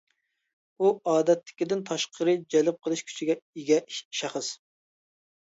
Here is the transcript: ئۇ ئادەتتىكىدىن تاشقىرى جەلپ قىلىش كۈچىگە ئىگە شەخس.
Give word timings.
ئۇ 0.81 0.87
ئادەتتىكىدىن 1.11 1.83
تاشقىرى 1.89 2.35
جەلپ 2.55 2.79
قىلىش 2.87 3.05
كۈچىگە 3.11 3.37
ئىگە 3.41 3.79
شەخس. 4.01 4.51